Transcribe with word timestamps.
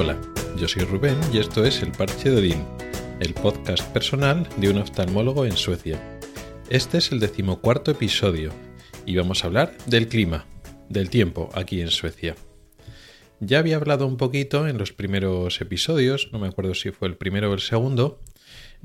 Hola, 0.00 0.16
yo 0.56 0.68
soy 0.68 0.84
Rubén 0.84 1.18
y 1.32 1.38
esto 1.38 1.64
es 1.64 1.82
El 1.82 1.90
Parche 1.90 2.30
de 2.30 2.36
Odín, 2.36 2.64
el 3.18 3.34
podcast 3.34 3.82
personal 3.92 4.48
de 4.58 4.70
un 4.70 4.78
oftalmólogo 4.78 5.44
en 5.44 5.56
Suecia. 5.56 6.20
Este 6.70 6.98
es 6.98 7.10
el 7.10 7.18
decimocuarto 7.18 7.90
episodio 7.90 8.52
y 9.06 9.16
vamos 9.16 9.42
a 9.42 9.48
hablar 9.48 9.76
del 9.86 10.06
clima, 10.06 10.46
del 10.88 11.10
tiempo 11.10 11.50
aquí 11.52 11.80
en 11.80 11.90
Suecia. 11.90 12.36
Ya 13.40 13.58
había 13.58 13.74
hablado 13.74 14.06
un 14.06 14.18
poquito 14.18 14.68
en 14.68 14.78
los 14.78 14.92
primeros 14.92 15.60
episodios, 15.60 16.28
no 16.30 16.38
me 16.38 16.46
acuerdo 16.46 16.76
si 16.76 16.92
fue 16.92 17.08
el 17.08 17.16
primero 17.16 17.50
o 17.50 17.54
el 17.54 17.60
segundo, 17.60 18.22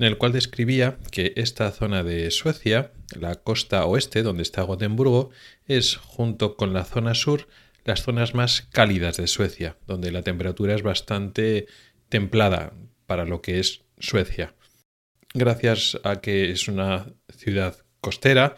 en 0.00 0.06
el 0.06 0.18
cual 0.18 0.32
describía 0.32 0.98
que 1.12 1.32
esta 1.36 1.70
zona 1.70 2.02
de 2.02 2.28
Suecia, 2.32 2.90
la 3.16 3.36
costa 3.36 3.86
oeste 3.86 4.24
donde 4.24 4.42
está 4.42 4.62
Gotemburgo, 4.62 5.30
es 5.68 5.94
junto 5.94 6.56
con 6.56 6.72
la 6.72 6.84
zona 6.84 7.14
sur 7.14 7.46
las 7.84 8.02
zonas 8.02 8.34
más 8.34 8.62
cálidas 8.72 9.16
de 9.16 9.26
Suecia, 9.26 9.76
donde 9.86 10.10
la 10.10 10.22
temperatura 10.22 10.74
es 10.74 10.82
bastante 10.82 11.66
templada 12.08 12.72
para 13.06 13.24
lo 13.24 13.42
que 13.42 13.60
es 13.60 13.82
Suecia. 13.98 14.54
Gracias 15.34 15.98
a 16.04 16.20
que 16.20 16.50
es 16.50 16.68
una 16.68 17.06
ciudad 17.36 17.76
costera 18.00 18.56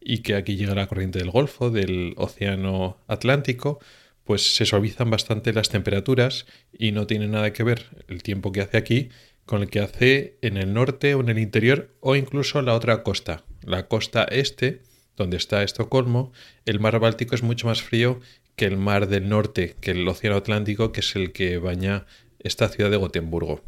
y 0.00 0.18
que 0.18 0.34
aquí 0.34 0.56
llega 0.56 0.74
la 0.74 0.86
corriente 0.86 1.18
del 1.18 1.30
Golfo, 1.30 1.70
del 1.70 2.14
Océano 2.16 2.98
Atlántico, 3.06 3.80
pues 4.24 4.56
se 4.56 4.66
suavizan 4.66 5.10
bastante 5.10 5.52
las 5.52 5.70
temperaturas 5.70 6.46
y 6.72 6.92
no 6.92 7.06
tiene 7.06 7.28
nada 7.28 7.52
que 7.52 7.64
ver 7.64 8.04
el 8.08 8.22
tiempo 8.22 8.52
que 8.52 8.60
hace 8.60 8.76
aquí 8.76 9.08
con 9.46 9.62
el 9.62 9.70
que 9.70 9.80
hace 9.80 10.36
en 10.42 10.58
el 10.58 10.74
norte 10.74 11.14
o 11.14 11.20
en 11.20 11.30
el 11.30 11.38
interior 11.38 11.96
o 12.00 12.14
incluso 12.14 12.60
la 12.60 12.74
otra 12.74 13.02
costa. 13.02 13.44
La 13.62 13.88
costa 13.88 14.24
este, 14.24 14.82
donde 15.16 15.38
está 15.38 15.62
Estocolmo, 15.62 16.32
el 16.66 16.80
mar 16.80 17.00
Báltico 17.00 17.34
es 17.34 17.42
mucho 17.42 17.66
más 17.66 17.80
frío 17.80 18.20
que 18.58 18.66
el 18.66 18.76
mar 18.76 19.08
del 19.08 19.28
norte, 19.30 19.76
que 19.80 19.92
el 19.92 20.06
océano 20.06 20.36
Atlántico, 20.36 20.92
que 20.92 21.00
es 21.00 21.16
el 21.16 21.32
que 21.32 21.56
baña 21.56 22.04
esta 22.40 22.68
ciudad 22.68 22.90
de 22.90 22.96
Gotemburgo. 22.98 23.62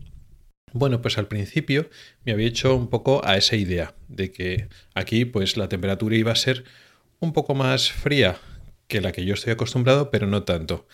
Bueno, 0.73 1.01
pues 1.01 1.17
al 1.17 1.29
principio 1.29 1.89
me 2.25 2.33
había 2.33 2.49
hecho 2.49 2.75
un 2.75 2.91
poco 2.91 3.25
a 3.25 3.37
esa 3.37 3.57
idea 3.57 3.95
de 4.09 4.33
que 4.33 4.69
aquí 4.95 5.25
pues 5.25 5.57
la 5.57 5.69
temperatura 5.69 6.17
iba 6.17 6.33
a 6.33 6.37
ser 6.37 6.65
un 7.21 7.33
poco 7.33 7.55
más 7.55 7.91
fría 7.91 8.39
que 8.89 9.01
la 9.01 9.13
que 9.13 9.25
yo 9.25 9.35
estoy 9.35 9.53
acostumbrado, 9.53 10.11
pero 10.11 10.27
no 10.27 10.43
tanto. 10.43 10.87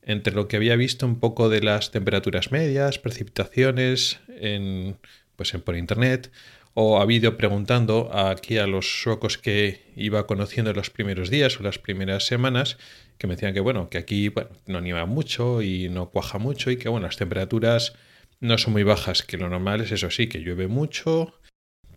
Entre 0.00 0.34
lo 0.34 0.48
que 0.48 0.56
había 0.56 0.74
visto 0.74 1.06
un 1.06 1.20
poco 1.20 1.48
de 1.48 1.60
las 1.60 1.90
temperaturas 1.90 2.52
medias, 2.52 2.98
precipitaciones 2.98 4.18
en, 4.28 4.96
pues 5.36 5.52
por 5.52 5.76
internet, 5.76 6.32
o 6.74 6.98
ha 6.98 7.02
habido 7.02 7.36
preguntando 7.36 8.10
aquí 8.14 8.58
a 8.58 8.66
los 8.66 9.02
suecos 9.02 9.38
que 9.38 9.92
iba 9.96 10.26
conociendo 10.26 10.70
en 10.70 10.76
los 10.76 10.90
primeros 10.90 11.30
días 11.30 11.58
o 11.60 11.62
las 11.62 11.78
primeras 11.78 12.26
semanas, 12.26 12.78
que 13.18 13.26
me 13.26 13.34
decían 13.34 13.54
que 13.54 13.60
bueno, 13.60 13.90
que 13.90 13.98
aquí 13.98 14.32
no 14.66 14.80
nieva 14.80 15.06
mucho 15.06 15.62
y 15.62 15.88
no 15.88 16.10
cuaja 16.10 16.38
mucho 16.38 16.70
y 16.70 16.76
que 16.76 16.88
bueno, 16.88 17.06
las 17.06 17.16
temperaturas 17.16 17.92
no 18.40 18.58
son 18.58 18.72
muy 18.72 18.82
bajas, 18.82 19.22
que 19.22 19.36
lo 19.36 19.48
normal 19.48 19.82
es 19.82 19.92
eso 19.92 20.10
sí, 20.10 20.28
que 20.28 20.40
llueve 20.40 20.66
mucho, 20.66 21.34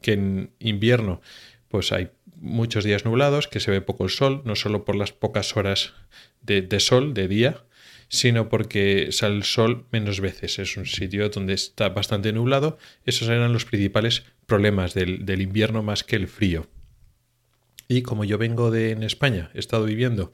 que 0.02 0.14
en 0.14 0.52
invierno 0.60 1.22
pues 1.70 1.92
hay 1.92 2.10
muchos 2.36 2.84
días 2.84 3.06
nublados, 3.06 3.48
que 3.48 3.60
se 3.60 3.72
ve 3.72 3.82
poco 3.82 4.04
el 4.04 4.10
sol, 4.10 4.42
no 4.46 4.56
solo 4.56 4.86
por 4.86 4.96
las 4.96 5.12
pocas 5.12 5.56
horas 5.58 5.94
de 6.42 6.80
sol, 6.80 7.14
de 7.14 7.28
día, 7.28 7.65
sino 8.08 8.50
porque 8.50 9.10
sale 9.12 9.36
el 9.36 9.44
sol 9.44 9.86
menos 9.92 10.20
veces. 10.20 10.60
Es 10.60 10.78
un 10.78 10.86
sitio 10.86 11.30
donde 11.30 11.54
está 11.54 11.90
bastante 11.90 12.32
nublado. 12.34 12.78
Esos 13.06 13.30
eran 13.30 13.54
los 13.54 13.66
principales 13.66 14.24
problemas 14.46 14.94
del, 14.94 15.42
invierno 15.42 15.84
más 15.84 16.04
que 16.04 16.16
el 16.16 16.28
frío. 16.28 16.68
Y 17.88 18.02
como 18.02 18.24
yo 18.24 18.38
vengo 18.38 18.72
de 18.72 18.92
en 18.92 19.04
España, 19.04 19.52
he 19.54 19.60
estado 19.60 19.86
viviendo 19.86 20.32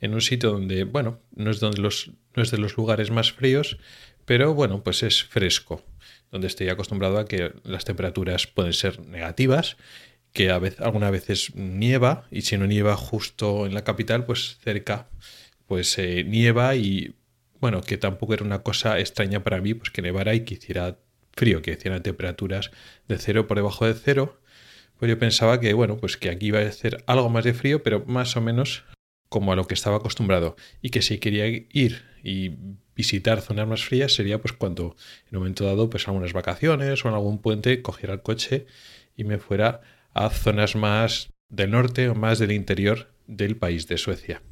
en 0.00 0.14
un 0.14 0.20
sitio 0.20 0.50
donde, 0.50 0.84
bueno, 0.84 1.20
no 1.34 1.50
es, 1.50 1.60
donde 1.60 1.80
los, 1.80 2.10
no 2.34 2.42
es 2.42 2.50
de 2.50 2.58
los 2.58 2.76
lugares 2.76 3.10
más 3.10 3.32
fríos, 3.32 3.78
pero 4.24 4.54
bueno, 4.54 4.82
pues 4.82 5.02
es 5.02 5.24
fresco, 5.24 5.84
donde 6.30 6.46
estoy 6.46 6.68
acostumbrado 6.68 7.18
a 7.18 7.26
que 7.26 7.52
las 7.64 7.84
temperaturas 7.84 8.46
pueden 8.46 8.72
ser 8.72 9.00
negativas, 9.06 9.76
que 10.32 10.50
a 10.50 10.58
veces, 10.58 10.80
algunas 10.80 11.10
veces 11.10 11.54
nieva, 11.54 12.26
y 12.30 12.42
si 12.42 12.56
no 12.56 12.66
nieva 12.66 12.96
justo 12.96 13.66
en 13.66 13.74
la 13.74 13.84
capital, 13.84 14.24
pues 14.24 14.58
cerca, 14.62 15.08
pues 15.70 15.96
eh, 15.98 16.24
nieva 16.24 16.74
y 16.74 17.14
bueno, 17.60 17.80
que 17.80 17.96
tampoco 17.96 18.34
era 18.34 18.44
una 18.44 18.64
cosa 18.64 18.98
extraña 18.98 19.44
para 19.44 19.60
mí, 19.60 19.72
pues 19.72 19.90
que 19.90 20.02
nevara 20.02 20.34
y 20.34 20.40
que 20.40 20.54
hiciera 20.54 20.98
frío, 21.32 21.62
que 21.62 21.70
hicieran 21.70 22.02
temperaturas 22.02 22.72
de 23.06 23.18
cero 23.18 23.46
por 23.46 23.56
debajo 23.56 23.86
de 23.86 23.94
cero, 23.94 24.40
pues 24.98 25.08
yo 25.08 25.16
pensaba 25.16 25.60
que, 25.60 25.72
bueno, 25.72 25.96
pues 25.96 26.16
que 26.16 26.28
aquí 26.28 26.46
iba 26.46 26.58
a 26.58 26.72
ser 26.72 27.04
algo 27.06 27.28
más 27.28 27.44
de 27.44 27.54
frío, 27.54 27.84
pero 27.84 28.04
más 28.04 28.36
o 28.36 28.40
menos 28.40 28.82
como 29.28 29.52
a 29.52 29.56
lo 29.56 29.68
que 29.68 29.74
estaba 29.74 29.98
acostumbrado. 29.98 30.56
Y 30.82 30.90
que 30.90 31.02
si 31.02 31.18
quería 31.18 31.46
ir 31.46 32.02
y 32.24 32.56
visitar 32.96 33.40
zonas 33.40 33.68
más 33.68 33.84
frías 33.84 34.12
sería 34.12 34.40
pues 34.40 34.52
cuando 34.52 34.96
en 35.30 35.36
un 35.36 35.42
momento 35.44 35.64
dado, 35.64 35.88
pues 35.88 36.08
algunas 36.08 36.32
vacaciones 36.32 37.04
o 37.04 37.08
en 37.08 37.14
algún 37.14 37.40
puente 37.40 37.80
cogiera 37.80 38.14
el 38.14 38.22
coche 38.22 38.66
y 39.16 39.22
me 39.22 39.38
fuera 39.38 39.82
a 40.14 40.30
zonas 40.30 40.74
más 40.74 41.30
del 41.48 41.70
norte 41.70 42.08
o 42.08 42.16
más 42.16 42.40
del 42.40 42.50
interior 42.50 43.12
del 43.28 43.56
país 43.56 43.86
de 43.86 43.98
Suecia. 43.98 44.42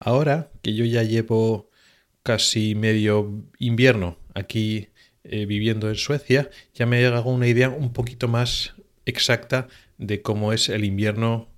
Ahora 0.00 0.50
que 0.62 0.74
yo 0.74 0.84
ya 0.86 1.02
llevo 1.02 1.70
casi 2.22 2.74
medio 2.74 3.44
invierno 3.58 4.18
aquí 4.34 4.88
eh, 5.24 5.44
viviendo 5.44 5.88
en 5.88 5.96
Suecia, 5.96 6.50
ya 6.74 6.86
me 6.86 7.04
hago 7.04 7.30
una 7.30 7.46
idea 7.46 7.68
un 7.68 7.92
poquito 7.92 8.26
más 8.26 8.74
exacta 9.04 9.68
de 9.98 10.22
cómo 10.22 10.54
es 10.54 10.70
el 10.70 10.84
invierno 10.84 11.50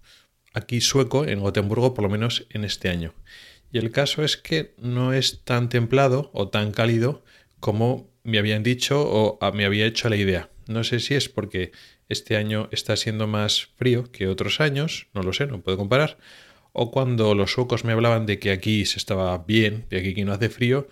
aquí 0.53 0.81
sueco 0.81 1.25
en 1.25 1.41
Gotemburgo, 1.41 1.95
por 1.95 2.03
lo 2.03 2.11
menos 2.11 2.47
en 2.51 2.65
este 2.65 2.89
año. 2.89 3.15
Y 3.71 3.79
el 3.79 3.93
caso 3.93 4.25
es 4.25 4.37
que 4.37 4.75
no 4.77 5.13
es 5.13 5.45
tan 5.45 5.69
templado 5.69 6.31
o 6.35 6.49
tan 6.49 6.73
cálido 6.73 7.25
como 7.61 8.11
me 8.25 8.39
habían 8.39 8.63
dicho 8.65 9.03
o 9.03 9.39
me 9.53 9.65
había 9.65 9.87
hecho 9.87 10.09
la 10.09 10.17
idea. 10.17 10.51
No 10.67 10.85
sé 10.85 11.01
si 11.01 11.15
es 11.15 11.29
porque 11.29 11.73
este 12.09 12.37
año 12.37 12.69
está 12.73 12.97
siendo 12.97 13.27
más 13.27 13.69
frío 13.77 14.11
que 14.11 14.29
otros 14.29 14.61
años, 14.61 15.07
no 15.15 15.23
lo 15.23 15.33
sé, 15.33 15.47
no 15.47 15.63
puedo 15.63 15.79
comparar, 15.79 16.19
o 16.73 16.91
cuando 16.91 17.35
los 17.35 17.53
suecos 17.53 17.85
me 17.85 17.93
hablaban 17.93 18.27
de 18.27 18.39
que 18.39 18.51
aquí 18.51 18.87
se 18.87 18.99
estaba 18.99 19.37
bien, 19.39 19.87
de 19.91 20.03
que 20.03 20.11
aquí 20.11 20.25
no 20.25 20.33
hace 20.33 20.49
frío, 20.49 20.89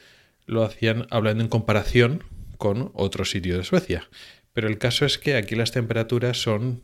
lo 0.47 0.63
hacían 0.63 1.07
hablando 1.11 1.43
en 1.43 1.49
comparación 1.49 2.25
con 2.59 2.91
otro 2.95 3.25
sitio 3.25 3.57
de 3.57 3.65
Suecia. 3.65 4.09
Pero 4.53 4.69
el 4.69 4.79
caso 4.79 5.07
es 5.07 5.19
que 5.19 5.37
aquí 5.37 5.55
las 5.55 5.73
temperaturas 5.73 6.43
son 6.43 6.83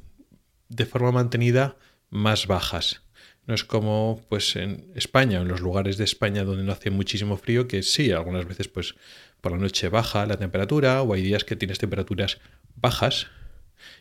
de 0.69 0.87
forma 0.87 1.12
mantenida 1.12 1.77
más 2.11 2.47
bajas. 2.47 3.03
No 3.47 3.55
es 3.55 3.65
como 3.65 4.25
pues 4.29 4.57
en 4.57 4.91
España, 4.95 5.41
en 5.41 5.49
los 5.49 5.61
lugares 5.61 5.99
de 5.99 6.05
España 6.05 6.45
donde 6.45 6.65
no 6.65 6.73
hace 6.73 6.91
muchísimo 6.91 7.37
frío, 7.37 7.69
que 7.69 7.83
sí, 7.83 8.11
algunas 8.11 8.47
veces 8.47 8.69
pues 8.69 8.95
por 9.41 9.53
la 9.53 9.59
noche 9.59 9.89
baja 9.89 10.27
la 10.27 10.39
temperatura 10.39 11.03
o 11.03 11.13
hay 11.13 11.23
días 11.23 11.45
que 11.45 11.55
tienes 11.55 11.78
temperaturas 11.78 12.39
bajas, 12.77 13.28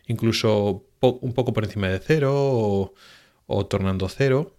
incluso 0.08 0.88
un 1.02 1.34
poco 1.34 1.54
por 1.54 1.66
encima 1.66 1.90
de 1.90 2.00
cero 2.00 2.94
o 3.46 3.66
tornando 3.68 4.10
cero, 4.10 4.56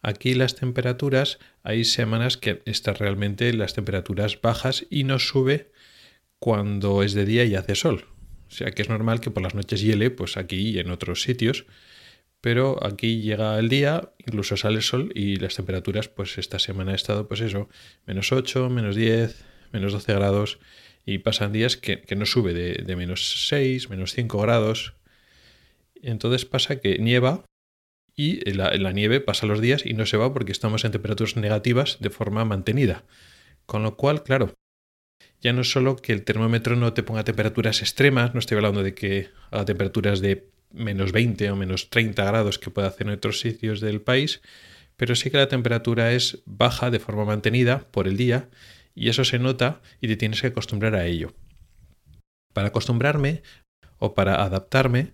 Aquí 0.00 0.34
las 0.34 0.54
temperaturas, 0.54 1.38
hay 1.62 1.84
semanas 1.84 2.36
que 2.36 2.62
están 2.66 2.94
realmente 2.94 3.52
las 3.52 3.74
temperaturas 3.74 4.40
bajas 4.40 4.86
y 4.90 5.04
no 5.04 5.18
sube 5.18 5.72
cuando 6.38 7.02
es 7.02 7.14
de 7.14 7.24
día 7.24 7.44
y 7.44 7.56
hace 7.56 7.74
sol. 7.74 8.06
O 8.48 8.50
sea 8.50 8.70
que 8.70 8.82
es 8.82 8.88
normal 8.88 9.20
que 9.20 9.30
por 9.30 9.42
las 9.42 9.54
noches 9.54 9.82
hiele, 9.82 10.10
pues 10.10 10.36
aquí 10.36 10.70
y 10.70 10.78
en 10.78 10.90
otros 10.90 11.22
sitios. 11.22 11.66
Pero 12.40 12.84
aquí 12.86 13.20
llega 13.20 13.58
el 13.58 13.68
día, 13.68 14.12
incluso 14.24 14.56
sale 14.56 14.76
el 14.76 14.82
sol 14.82 15.10
y 15.14 15.36
las 15.36 15.56
temperaturas, 15.56 16.08
pues 16.08 16.38
esta 16.38 16.60
semana 16.60 16.92
ha 16.92 16.94
estado, 16.94 17.26
pues 17.26 17.40
eso, 17.40 17.68
menos 18.06 18.30
8, 18.30 18.70
menos 18.70 18.94
10, 18.94 19.44
menos 19.72 19.92
12 19.92 20.14
grados. 20.14 20.60
Y 21.04 21.18
pasan 21.18 21.52
días 21.52 21.76
que, 21.76 22.04
no 22.16 22.26
sube 22.26 22.54
de, 22.54 22.84
de 22.84 22.96
menos 22.96 23.48
6, 23.48 23.90
menos 23.90 24.12
5 24.12 24.38
grados. 24.40 24.94
Entonces 26.00 26.44
pasa 26.44 26.80
que 26.80 26.98
nieva 26.98 27.47
y 28.18 28.40
la, 28.50 28.72
la, 28.72 28.90
nieve 28.90 29.20
pasa 29.20 29.46
los 29.46 29.60
días 29.60 29.86
y 29.86 29.94
no 29.94 30.04
se 30.04 30.16
va 30.16 30.34
porque 30.34 30.50
estamos 30.50 30.84
en 30.84 30.90
temperaturas 30.90 31.36
negativas 31.36 31.98
de 32.00 32.10
forma 32.10 32.44
mantenida. 32.44 33.04
Con 33.64 33.84
lo 33.84 33.96
cual, 33.96 34.24
claro, 34.24 34.54
ya 35.40 35.52
no 35.52 35.60
es 35.60 35.70
solo 35.70 35.94
que 35.94 36.12
el 36.12 36.24
termómetro 36.24 36.74
no 36.74 36.92
te 36.92 37.04
ponga 37.04 37.22
temperaturas 37.22 37.80
extremas, 37.80 38.34
no 38.34 38.40
estoy 38.40 38.56
hablando 38.56 38.82
de 38.82 38.92
que 38.92 39.28
a 39.52 39.64
temperaturas 39.64 40.20
de 40.20 40.50
menos 40.72 41.12
20 41.12 41.48
o 41.52 41.54
menos 41.54 41.90
30 41.90 42.24
grados 42.24 42.58
que 42.58 42.70
puede 42.70 42.88
hacer 42.88 43.06
en 43.06 43.12
otros 43.12 43.38
sitios 43.38 43.80
del 43.80 44.00
país, 44.00 44.42
pero 44.96 45.14
sí 45.14 45.30
que 45.30 45.36
la 45.36 45.46
temperatura 45.46 46.10
es 46.10 46.42
baja 46.44 46.90
de 46.90 46.98
forma 46.98 47.24
mantenida 47.24 47.86
por 47.92 48.08
el 48.08 48.16
día 48.16 48.48
y 48.96 49.10
eso 49.10 49.22
se 49.22 49.38
nota 49.38 49.80
y 50.00 50.08
te 50.08 50.16
tienes 50.16 50.40
que 50.40 50.48
acostumbrar 50.48 50.96
a 50.96 51.06
ello. 51.06 51.34
Para 52.52 52.68
acostumbrarme 52.68 53.42
o 53.98 54.14
para 54.14 54.42
adaptarme, 54.42 55.12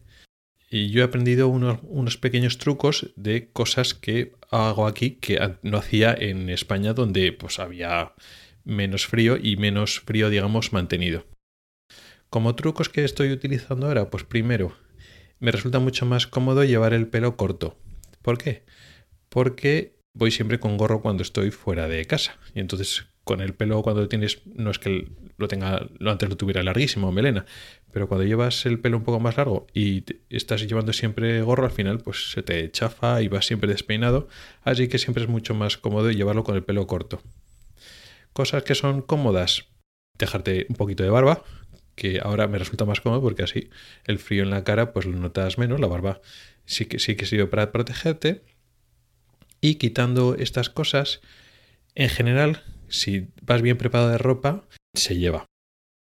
y 0.74 0.90
yo 0.90 1.02
he 1.02 1.04
aprendido 1.04 1.46
unos, 1.46 2.16
pequeños 2.16 2.58
trucos 2.58 3.12
de 3.14 3.48
cosas 3.52 3.94
que 3.94 4.32
hago 4.50 4.88
aquí 4.88 5.12
que 5.12 5.38
no 5.62 5.78
hacía 5.78 6.12
en 6.18 6.50
España 6.50 6.94
donde 6.94 7.30
pues 7.30 7.60
había 7.60 8.14
menos 8.64 9.06
frío 9.06 9.36
y 9.40 9.56
menos 9.56 10.00
frío 10.00 10.30
digamos 10.30 10.72
mantenido. 10.72 11.26
Como 12.28 12.56
trucos 12.56 12.88
que 12.88 13.04
estoy 13.04 13.30
utilizando 13.30 13.86
ahora, 13.86 14.10
pues 14.10 14.24
primero, 14.24 14.76
me 15.38 15.52
resulta 15.52 15.78
mucho 15.78 16.06
más 16.06 16.26
cómodo 16.26 16.64
llevar 16.64 16.92
el 16.92 17.06
pelo 17.06 17.36
corto. 17.36 17.78
¿Por 18.20 18.36
qué? 18.36 18.64
Porque 19.28 20.00
voy 20.12 20.32
siempre 20.32 20.58
con 20.58 20.76
gorro 20.76 21.02
cuando 21.02 21.22
estoy 21.22 21.52
fuera 21.52 21.86
de 21.86 22.04
casa. 22.04 22.36
Y 22.52 22.58
entonces 22.58 23.06
con 23.24 23.40
el 23.40 23.54
pelo 23.54 23.82
cuando 23.82 24.06
tienes, 24.08 24.42
no 24.54 24.70
es 24.70 24.78
que 24.78 25.08
lo 25.36 25.48
tenga, 25.48 25.88
antes 26.06 26.28
lo 26.28 26.36
tuviera 26.36 26.62
larguísimo, 26.62 27.10
melena, 27.10 27.46
pero 27.90 28.06
cuando 28.06 28.24
llevas 28.24 28.66
el 28.66 28.78
pelo 28.78 28.98
un 28.98 29.04
poco 29.04 29.18
más 29.18 29.36
largo 29.36 29.66
y 29.72 30.04
estás 30.30 30.66
llevando 30.66 30.92
siempre 30.92 31.40
gorro, 31.42 31.64
al 31.64 31.70
final 31.70 31.98
pues 32.00 32.30
se 32.32 32.42
te 32.42 32.70
chafa 32.70 33.22
y 33.22 33.28
vas 33.28 33.46
siempre 33.46 33.68
despeinado, 33.68 34.28
así 34.62 34.88
que 34.88 34.98
siempre 34.98 35.24
es 35.24 35.28
mucho 35.28 35.54
más 35.54 35.78
cómodo 35.78 36.10
llevarlo 36.10 36.44
con 36.44 36.54
el 36.54 36.62
pelo 36.62 36.86
corto. 36.86 37.22
Cosas 38.32 38.62
que 38.62 38.74
son 38.74 39.00
cómodas, 39.00 39.66
dejarte 40.18 40.66
un 40.68 40.76
poquito 40.76 41.02
de 41.02 41.10
barba, 41.10 41.42
que 41.94 42.20
ahora 42.22 42.48
me 42.48 42.58
resulta 42.58 42.84
más 42.84 43.00
cómodo 43.00 43.22
porque 43.22 43.44
así 43.44 43.70
el 44.04 44.18
frío 44.18 44.42
en 44.42 44.50
la 44.50 44.64
cara 44.64 44.92
pues 44.92 45.06
lo 45.06 45.16
notas 45.16 45.58
menos, 45.58 45.80
la 45.80 45.86
barba 45.86 46.20
sí 46.66 46.86
que 46.86 46.98
sí 46.98 47.16
que 47.16 47.26
sirve 47.26 47.46
para 47.46 47.72
protegerte. 47.72 48.42
Y 49.60 49.76
quitando 49.76 50.34
estas 50.34 50.68
cosas, 50.68 51.20
en 51.94 52.10
general 52.10 52.62
si 52.94 53.28
vas 53.42 53.60
bien 53.60 53.76
preparado 53.76 54.10
de 54.10 54.18
ropa, 54.18 54.64
se 54.94 55.16
lleva. 55.16 55.46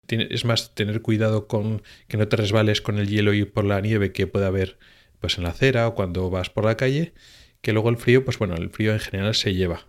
Es 0.09 0.47
más, 0.47 0.75
tener 0.75 1.03
cuidado 1.03 1.47
con 1.47 1.83
que 2.09 2.17
no 2.17 2.27
te 2.29 2.37
resbales 2.37 2.81
con 2.81 2.99
el 2.99 3.09
hielo 3.09 3.35
y 3.35 3.45
por 3.45 3.65
la 3.65 3.81
nieve 3.81 4.13
que 4.13 4.27
puede 4.27 4.47
haber 4.47 4.79
pues 5.21 5.37
en 5.37 5.45
la 5.45 5.51
acera 5.51 5.87
o 5.87 5.95
cuando 5.95 6.31
vas 6.31 6.49
por 6.49 6.65
la 6.65 6.77
calle, 6.77 7.13
que 7.61 7.73
luego 7.73 7.91
el 7.91 7.99
frío, 7.99 8.25
pues 8.25 8.39
bueno, 8.39 8.55
el 8.55 8.71
frío 8.71 8.93
en 8.93 9.01
general 9.01 9.35
se 9.35 9.53
lleva. 9.53 9.87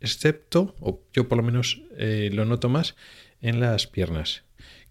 Excepto, 0.00 0.74
o 0.80 1.04
yo 1.12 1.28
por 1.28 1.38
lo 1.38 1.44
menos 1.44 1.82
eh, 1.96 2.30
lo 2.32 2.44
noto 2.44 2.68
más, 2.68 2.96
en 3.40 3.60
las 3.60 3.86
piernas. 3.86 4.42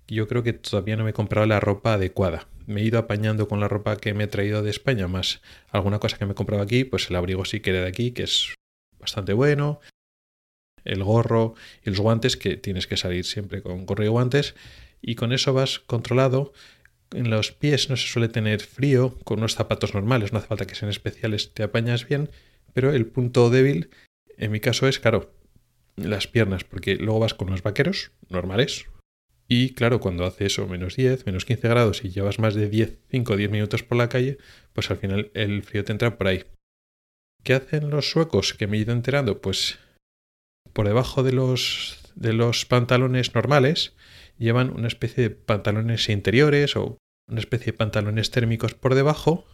Yo 0.07 0.27
creo 0.27 0.43
que 0.43 0.53
todavía 0.53 0.95
no 0.95 1.03
me 1.03 1.09
he 1.09 1.13
comprado 1.13 1.45
la 1.47 1.59
ropa 1.59 1.95
adecuada. 1.95 2.47
Me 2.65 2.81
he 2.81 2.85
ido 2.85 2.99
apañando 2.99 3.49
con 3.49 3.59
la 3.59 3.67
ropa 3.67 3.97
que 3.97 4.13
me 4.13 4.25
he 4.25 4.27
traído 4.27 4.63
de 4.63 4.69
España, 4.69 5.07
más 5.07 5.41
alguna 5.69 5.99
cosa 5.99 6.17
que 6.17 6.25
me 6.25 6.31
he 6.31 6.35
comprado 6.35 6.63
aquí, 6.63 6.85
pues 6.85 7.09
el 7.09 7.15
abrigo 7.17 7.43
sí 7.43 7.59
que 7.59 7.73
de 7.73 7.85
aquí, 7.85 8.11
que 8.11 8.23
es 8.23 8.53
bastante 8.99 9.33
bueno 9.33 9.81
el 10.85 11.03
gorro 11.03 11.55
y 11.83 11.89
los 11.89 11.99
guantes, 11.99 12.37
que 12.37 12.57
tienes 12.57 12.87
que 12.87 12.97
salir 12.97 13.25
siempre 13.25 13.61
con 13.61 13.85
gorro 13.85 14.03
y 14.03 14.07
guantes, 14.07 14.55
y 15.01 15.15
con 15.15 15.33
eso 15.33 15.53
vas 15.53 15.79
controlado. 15.79 16.53
En 17.11 17.29
los 17.29 17.51
pies 17.51 17.89
no 17.89 17.97
se 17.97 18.07
suele 18.07 18.29
tener 18.29 18.61
frío, 18.61 19.17
con 19.23 19.39
unos 19.39 19.55
zapatos 19.55 19.93
normales, 19.93 20.31
no 20.31 20.39
hace 20.39 20.47
falta 20.47 20.65
que 20.65 20.75
sean 20.75 20.89
especiales, 20.89 21.53
te 21.53 21.63
apañas 21.63 22.07
bien, 22.07 22.29
pero 22.73 22.93
el 22.93 23.05
punto 23.05 23.49
débil, 23.49 23.89
en 24.37 24.51
mi 24.51 24.59
caso, 24.59 24.87
es, 24.87 24.99
claro, 24.99 25.33
las 25.97 26.27
piernas, 26.27 26.63
porque 26.63 26.95
luego 26.95 27.19
vas 27.19 27.33
con 27.33 27.49
unos 27.49 27.63
vaqueros 27.63 28.11
normales, 28.29 28.85
y 29.53 29.73
claro, 29.73 29.99
cuando 29.99 30.25
hace 30.25 30.45
eso, 30.45 30.65
menos 30.65 30.95
10, 30.95 31.25
menos 31.25 31.43
15 31.43 31.67
grados 31.67 32.05
y 32.05 32.09
llevas 32.09 32.39
más 32.39 32.55
de 32.55 32.69
10, 32.69 32.99
5 33.09 33.33
o 33.33 33.35
10 33.35 33.51
minutos 33.51 33.83
por 33.83 33.97
la 33.97 34.07
calle, 34.07 34.37
pues 34.71 34.89
al 34.89 34.95
final 34.95 35.29
el 35.33 35.63
frío 35.63 35.83
te 35.83 35.91
entra 35.91 36.17
por 36.17 36.27
ahí. 36.27 36.45
¿Qué 37.43 37.55
hacen 37.55 37.89
los 37.89 38.09
suecos 38.09 38.53
que 38.53 38.67
me 38.67 38.77
he 38.77 38.79
ido 38.79 38.93
enterando? 38.93 39.41
Pues 39.41 39.77
por 40.73 40.87
debajo 40.87 41.23
de 41.23 41.33
los, 41.33 42.11
de 42.15 42.33
los 42.33 42.65
pantalones 42.65 43.33
normales 43.35 43.93
llevan 44.37 44.71
una 44.71 44.87
especie 44.87 45.23
de 45.23 45.29
pantalones 45.29 46.09
interiores 46.09 46.75
o 46.75 46.97
una 47.27 47.39
especie 47.39 47.71
de 47.71 47.77
pantalones 47.77 48.31
térmicos 48.31 48.73
por 48.73 48.95
debajo 48.95 49.45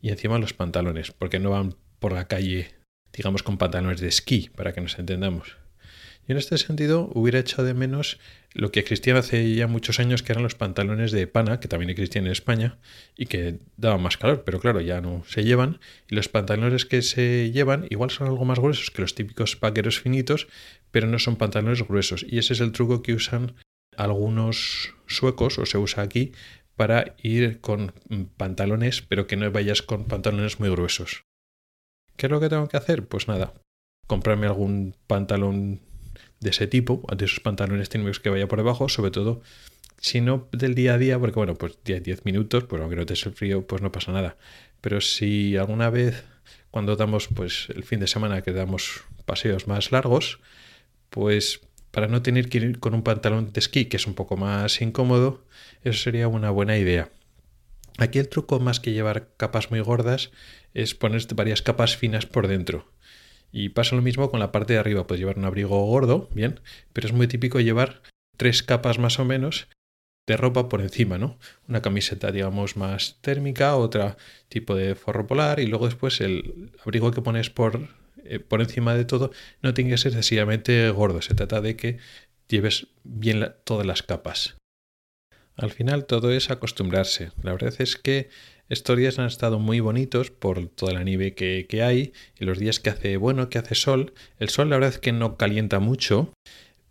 y 0.00 0.08
encima 0.10 0.38
los 0.38 0.52
pantalones, 0.52 1.12
porque 1.12 1.38
no 1.38 1.50
van 1.50 1.76
por 1.98 2.12
la 2.12 2.26
calle, 2.26 2.74
digamos, 3.12 3.42
con 3.42 3.58
pantalones 3.58 4.00
de 4.00 4.08
esquí, 4.08 4.50
para 4.56 4.72
que 4.72 4.80
nos 4.80 4.98
entendamos. 4.98 5.56
Y 6.26 6.32
en 6.32 6.38
este 6.38 6.58
sentido 6.58 7.10
hubiera 7.14 7.40
echado 7.40 7.64
de 7.64 7.74
menos 7.74 8.18
lo 8.52 8.72
que 8.72 8.80
existían 8.80 9.16
hace 9.16 9.54
ya 9.54 9.66
muchos 9.66 10.00
años, 10.00 10.22
que 10.22 10.32
eran 10.32 10.42
los 10.42 10.54
pantalones 10.54 11.12
de 11.12 11.26
pana, 11.26 11.60
que 11.60 11.68
también 11.68 11.90
existían 11.90 12.26
en 12.26 12.32
España, 12.32 12.78
y 13.16 13.26
que 13.26 13.58
daban 13.76 14.02
más 14.02 14.16
calor, 14.16 14.42
pero 14.44 14.60
claro, 14.60 14.80
ya 14.80 15.00
no 15.00 15.24
se 15.26 15.44
llevan. 15.44 15.80
Y 16.08 16.14
los 16.14 16.28
pantalones 16.28 16.84
que 16.84 17.02
se 17.02 17.50
llevan 17.52 17.86
igual 17.90 18.10
son 18.10 18.28
algo 18.28 18.44
más 18.44 18.58
gruesos 18.58 18.90
que 18.90 19.02
los 19.02 19.14
típicos 19.14 19.58
vaqueros 19.58 20.00
finitos, 20.00 20.48
pero 20.90 21.06
no 21.06 21.18
son 21.18 21.36
pantalones 21.36 21.86
gruesos. 21.86 22.24
Y 22.28 22.38
ese 22.38 22.54
es 22.54 22.60
el 22.60 22.72
truco 22.72 23.02
que 23.02 23.14
usan 23.14 23.54
algunos 23.96 24.94
suecos, 25.06 25.58
o 25.58 25.66
se 25.66 25.78
usa 25.78 26.02
aquí, 26.02 26.32
para 26.76 27.14
ir 27.22 27.60
con 27.60 27.92
pantalones, 28.36 29.02
pero 29.02 29.26
que 29.26 29.36
no 29.36 29.50
vayas 29.52 29.82
con 29.82 30.04
pantalones 30.04 30.60
muy 30.60 30.70
gruesos. 30.70 31.24
¿Qué 32.16 32.26
es 32.26 32.30
lo 32.30 32.40
que 32.40 32.48
tengo 32.48 32.68
que 32.68 32.76
hacer? 32.76 33.06
Pues 33.06 33.28
nada, 33.28 33.54
comprarme 34.06 34.46
algún 34.46 34.94
pantalón 35.06 35.80
de 36.40 36.50
ese 36.50 36.66
tipo, 36.66 37.06
de 37.16 37.24
esos 37.24 37.40
pantalones 37.40 37.88
térmicos 37.88 38.20
que 38.20 38.30
vaya 38.30 38.48
por 38.48 38.58
debajo, 38.58 38.88
sobre 38.88 39.10
todo 39.10 39.42
si 40.00 40.22
no 40.22 40.48
del 40.52 40.74
día 40.74 40.94
a 40.94 40.98
día, 40.98 41.18
porque 41.18 41.36
bueno, 41.36 41.54
pues 41.54 41.78
10, 41.84 42.24
minutos, 42.24 42.64
pues 42.64 42.80
aunque 42.80 42.96
no 42.96 43.06
te 43.06 43.12
el 43.12 43.32
frío, 43.32 43.66
pues 43.66 43.82
no 43.82 43.92
pasa 43.92 44.12
nada. 44.12 44.36
Pero 44.80 45.00
si 45.00 45.56
alguna 45.56 45.90
vez 45.90 46.24
cuando 46.70 46.96
damos 46.96 47.28
pues 47.28 47.68
el 47.74 47.84
fin 47.84 48.00
de 48.00 48.06
semana 48.06 48.42
que 48.42 48.52
damos 48.52 49.04
paseos 49.26 49.68
más 49.68 49.92
largos, 49.92 50.40
pues 51.10 51.60
para 51.90 52.06
no 52.08 52.22
tener 52.22 52.48
que 52.48 52.58
ir 52.58 52.80
con 52.80 52.94
un 52.94 53.02
pantalón 53.02 53.52
de 53.52 53.60
esquí 53.60 53.86
que 53.86 53.98
es 53.98 54.06
un 54.06 54.14
poco 54.14 54.36
más 54.36 54.80
incómodo, 54.80 55.44
eso 55.84 56.02
sería 56.02 56.28
una 56.28 56.50
buena 56.50 56.78
idea. 56.78 57.10
Aquí 57.98 58.18
el 58.18 58.28
truco 58.28 58.60
más 58.60 58.80
que 58.80 58.92
llevar 58.92 59.28
capas 59.36 59.70
muy 59.70 59.80
gordas 59.80 60.30
es 60.72 60.94
poner 60.94 61.22
varias 61.34 61.60
capas 61.60 61.96
finas 61.96 62.24
por 62.24 62.48
dentro. 62.48 62.89
Y 63.52 63.70
pasa 63.70 63.96
lo 63.96 64.02
mismo 64.02 64.30
con 64.30 64.40
la 64.40 64.52
parte 64.52 64.74
de 64.74 64.78
arriba. 64.78 65.06
Puedes 65.06 65.20
llevar 65.20 65.38
un 65.38 65.44
abrigo 65.44 65.84
gordo, 65.86 66.28
bien, 66.32 66.60
pero 66.92 67.06
es 67.06 67.12
muy 67.12 67.26
típico 67.26 67.60
llevar 67.60 68.02
tres 68.36 68.62
capas 68.62 68.98
más 68.98 69.18
o 69.18 69.24
menos 69.24 69.68
de 70.26 70.36
ropa 70.36 70.68
por 70.68 70.80
encima, 70.80 71.18
¿no? 71.18 71.38
Una 71.68 71.82
camiseta, 71.82 72.30
digamos, 72.30 72.76
más 72.76 73.18
térmica, 73.20 73.74
otra 73.76 74.16
tipo 74.48 74.76
de 74.76 74.94
forro 74.94 75.26
polar 75.26 75.58
y 75.58 75.66
luego 75.66 75.86
después 75.86 76.20
el 76.20 76.70
abrigo 76.84 77.10
que 77.10 77.20
pones 77.20 77.50
por, 77.50 77.88
eh, 78.24 78.38
por 78.38 78.60
encima 78.60 78.94
de 78.94 79.04
todo 79.04 79.32
no 79.60 79.74
tiene 79.74 79.90
que 79.90 79.98
ser 79.98 80.12
excesivamente 80.12 80.88
gordo. 80.90 81.20
Se 81.20 81.34
trata 81.34 81.60
de 81.60 81.74
que 81.74 81.98
lleves 82.46 82.86
bien 83.02 83.54
todas 83.64 83.86
las 83.86 84.04
capas. 84.04 84.56
Al 85.56 85.70
final 85.72 86.06
todo 86.06 86.30
es 86.30 86.50
acostumbrarse. 86.50 87.32
La 87.42 87.52
verdad 87.52 87.74
es 87.78 87.96
que 87.96 88.30
estos 88.70 88.96
días 88.96 89.18
han 89.18 89.26
estado 89.26 89.58
muy 89.58 89.80
bonitos 89.80 90.30
por 90.30 90.68
toda 90.68 90.92
la 90.92 91.02
nieve 91.02 91.34
que, 91.34 91.66
que, 91.68 91.82
hay 91.82 92.12
y 92.38 92.44
los 92.44 92.58
días 92.58 92.78
que 92.78 92.88
hace 92.88 93.16
bueno, 93.16 93.50
que 93.50 93.58
hace 93.58 93.74
sol. 93.74 94.14
El 94.38 94.48
sol 94.48 94.70
la 94.70 94.76
verdad 94.76 94.94
es 94.94 94.98
que 94.98 95.12
no 95.12 95.36
calienta 95.36 95.80
mucho, 95.80 96.32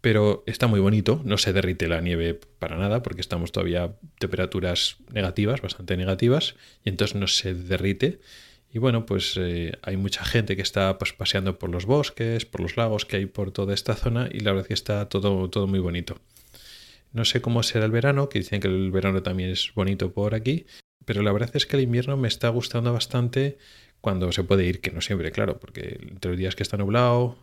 pero 0.01 0.43
está 0.45 0.67
muy 0.67 0.81
bonito. 0.81 1.21
No 1.23 1.37
se 1.37 1.53
derrite 1.53 1.87
la 1.87 2.01
nieve 2.01 2.37
para 2.59 2.77
nada 2.77 3.01
porque 3.01 3.21
estamos 3.21 3.53
todavía 3.53 3.83
a 3.85 3.93
temperaturas 4.19 4.97
negativas, 5.13 5.61
bastante 5.61 5.95
negativas, 5.95 6.55
y 6.83 6.89
entonces 6.89 7.15
no 7.15 7.27
se 7.27 7.53
derrite. 7.53 8.19
Y 8.71 8.79
bueno, 8.79 9.05
pues 9.05 9.35
eh, 9.37 9.71
hay 9.81 9.95
mucha 9.95 10.25
gente 10.25 10.57
que 10.57 10.61
está 10.61 10.97
pues, 10.97 11.13
paseando 11.13 11.57
por 11.57 11.69
los 11.69 11.85
bosques, 11.85 12.45
por 12.45 12.59
los 12.59 12.75
lagos 12.75 13.05
que 13.05 13.15
hay 13.15 13.25
por 13.25 13.51
toda 13.51 13.73
esta 13.73 13.95
zona 13.95 14.27
y 14.31 14.41
la 14.41 14.51
verdad 14.51 14.63
es 14.65 14.67
que 14.67 14.73
está 14.73 15.07
todo, 15.07 15.49
todo 15.49 15.65
muy 15.65 15.79
bonito. 15.79 16.19
No 17.13 17.23
sé 17.23 17.41
cómo 17.41 17.63
será 17.63 17.85
el 17.85 17.91
verano, 17.91 18.27
que 18.27 18.39
dicen 18.39 18.59
que 18.59 18.67
el 18.67 18.91
verano 18.91 19.23
también 19.23 19.49
es 19.49 19.71
bonito 19.73 20.13
por 20.13 20.35
aquí, 20.35 20.67
pero 21.09 21.23
la 21.23 21.31
verdad 21.31 21.49
es 21.55 21.65
que 21.65 21.75
el 21.75 21.81
invierno 21.81 22.17
me 22.17 22.27
está 22.27 22.49
gustando 22.49 22.93
bastante 22.93 23.57
cuando 23.99 24.31
se 24.31 24.43
puede 24.43 24.67
ir, 24.67 24.79
que 24.79 24.91
no 24.91 25.01
siempre, 25.01 25.31
claro, 25.31 25.59
porque 25.59 25.97
entre 26.07 26.29
los 26.29 26.37
días 26.37 26.55
que 26.55 26.61
está 26.61 26.77
nublado 26.77 27.35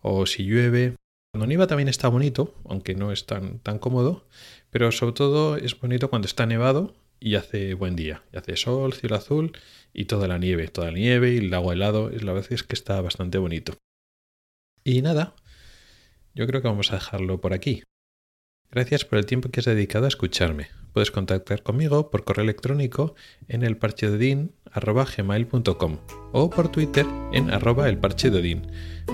o 0.00 0.26
si 0.26 0.42
llueve. 0.42 0.96
Cuando 1.32 1.46
nieva 1.46 1.68
también 1.68 1.88
está 1.88 2.08
bonito, 2.08 2.52
aunque 2.64 2.96
no 2.96 3.12
es 3.12 3.24
tan, 3.24 3.60
tan 3.60 3.78
cómodo, 3.78 4.26
pero 4.70 4.90
sobre 4.90 5.12
todo 5.12 5.56
es 5.56 5.78
bonito 5.78 6.10
cuando 6.10 6.26
está 6.26 6.46
nevado 6.46 6.96
y 7.20 7.36
hace 7.36 7.74
buen 7.74 7.94
día. 7.94 8.24
Y 8.32 8.38
hace 8.38 8.56
sol, 8.56 8.92
cielo 8.92 9.14
azul 9.14 9.52
y 9.94 10.06
toda 10.06 10.26
la 10.26 10.38
nieve, 10.38 10.66
toda 10.66 10.88
la 10.88 10.98
nieve 10.98 11.34
y 11.34 11.36
el 11.36 11.50
lago 11.50 11.70
helado. 11.72 12.10
La 12.10 12.32
verdad 12.32 12.52
es 12.52 12.64
que 12.64 12.74
está 12.74 13.00
bastante 13.02 13.38
bonito. 13.38 13.78
Y 14.82 15.00
nada, 15.00 15.36
yo 16.34 16.48
creo 16.48 16.60
que 16.60 16.66
vamos 16.66 16.90
a 16.90 16.96
dejarlo 16.96 17.40
por 17.40 17.52
aquí. 17.52 17.84
Gracias 18.72 19.04
por 19.04 19.18
el 19.18 19.26
tiempo 19.26 19.50
que 19.50 19.60
has 19.60 19.66
dedicado 19.66 20.06
a 20.06 20.08
escucharme. 20.08 20.68
Puedes 20.94 21.10
contactar 21.10 21.62
conmigo 21.62 22.10
por 22.10 22.24
correo 22.24 22.44
electrónico 22.44 23.14
en 23.48 23.64
elparchedodin.com 23.64 25.98
o 26.32 26.50
por 26.50 26.72
Twitter 26.72 27.04
en 27.32 27.50
arroba 27.50 27.90
elparchedodin. 27.90 28.62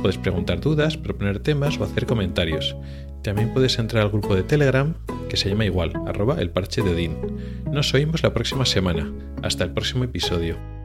Puedes 0.01 0.19
preguntar 0.19 0.61
dudas, 0.61 0.97
proponer 0.97 1.41
temas 1.41 1.77
o 1.79 1.85
hacer 1.85 2.07
comentarios. 2.07 2.77
También 3.23 3.53
puedes 3.53 3.81
entrar 3.81 4.05
al 4.05 4.11
grupo 4.11 4.37
de 4.37 4.45
Telegram 4.45 4.95
que 5.29 5.37
se 5.37 5.49
llama 5.49 5.67
igual, 5.67 5.93
arroba 6.07 6.41
elparchedodin. 6.41 7.17
Nos 7.71 7.93
oímos 7.95 8.23
la 8.23 8.33
próxima 8.33 8.65
semana. 8.65 9.13
Hasta 9.43 9.65
el 9.65 9.73
próximo 9.73 10.05
episodio. 10.05 10.78